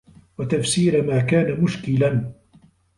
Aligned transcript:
وَتَفْسِيرَ 0.37 1.03
مَا 1.05 1.19
كَانَ 1.21 1.61
مُشْكِلًا 1.63 2.31